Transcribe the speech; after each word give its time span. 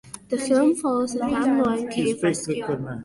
The 0.29 0.37
film 0.39 0.73
follows 0.73 1.13
the 1.13 1.19
Tham 1.19 1.61
Luang 1.61 1.87
cave 1.87 2.23
rescue. 2.23 2.63